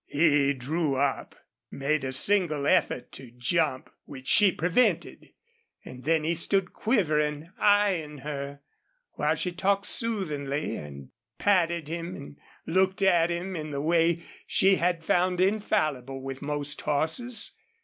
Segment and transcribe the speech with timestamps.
[0.07, 1.35] He drew up,
[1.69, 5.29] made a single effort to jump, which she prevented,
[5.85, 8.61] and then he stood quivering, eying her,
[9.11, 14.77] while she talked soothingly, and patted him and looked at him in the way she
[14.77, 17.51] had found infallible with most horses.